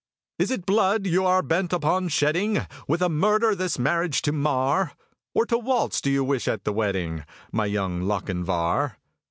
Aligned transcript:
"Is 0.39 0.49
it 0.49 0.65
blood 0.65 1.05
you 1.05 1.27
are 1.27 1.43
bent 1.43 1.71
upon 1.71 2.07
shedding? 2.07 2.65
With 2.87 3.03
a 3.03 3.07
murder 3.07 3.53
this 3.53 3.77
marriage 3.77 4.23
to 4.23 4.31
mar? 4.31 4.93
Or 5.35 5.45
to 5.45 5.59
waltz 5.59 6.01
do 6.01 6.09
you 6.09 6.23
wish 6.23 6.47
at 6.47 6.63
the 6.63 6.73
wedding, 6.73 7.23
My 7.51 7.67
Young 7.67 8.01
Lochinvar?" 8.01 8.97